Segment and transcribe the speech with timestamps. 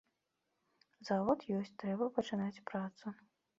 [1.09, 3.17] Завод ёсць, трэба пачынаць працу.